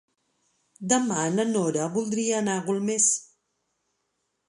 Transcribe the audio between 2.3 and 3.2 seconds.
anar a Golmés.